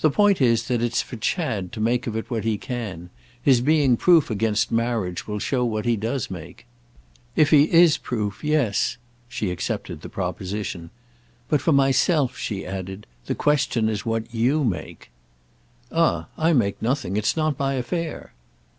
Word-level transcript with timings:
"The 0.00 0.10
point 0.10 0.40
is 0.40 0.68
that 0.68 0.80
it's 0.80 1.02
for 1.02 1.16
Chad 1.16 1.70
to 1.72 1.78
make 1.78 2.06
of 2.06 2.16
it 2.16 2.30
what 2.30 2.44
he 2.44 2.56
can. 2.56 3.10
His 3.42 3.60
being 3.60 3.94
proof 3.98 4.30
against 4.30 4.72
marriage 4.72 5.26
will 5.26 5.38
show 5.38 5.66
what 5.66 5.84
he 5.84 5.98
does 5.98 6.30
make." 6.30 6.64
"If 7.36 7.50
he 7.50 7.64
is 7.64 7.98
proof, 7.98 8.42
yes"—she 8.42 9.50
accepted 9.50 10.00
the 10.00 10.08
proposition. 10.08 10.88
"But 11.50 11.60
for 11.60 11.72
myself," 11.72 12.38
she 12.38 12.64
added, 12.64 13.06
"the 13.26 13.34
question 13.34 13.90
is 13.90 14.06
what 14.06 14.34
you 14.34 14.64
make." 14.66 15.10
"Ah 15.92 16.28
I 16.38 16.54
make 16.54 16.80
nothing. 16.80 17.18
It's 17.18 17.36
not 17.36 17.58
my 17.58 17.74
affair." 17.74 18.32